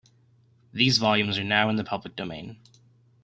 These 0.73 0.97
volumes 0.97 1.37
are 1.37 1.43
now 1.43 1.69
in 1.69 1.75
the 1.75 1.83
public 1.83 2.15
domain. 2.15 2.57